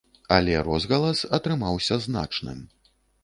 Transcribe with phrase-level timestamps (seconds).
[0.35, 2.65] Але розгалас атрымаўся значным.